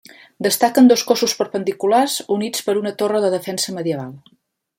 [0.45, 4.13] Destaquen dos cossos perpendiculars units per una torre de defensa medieval.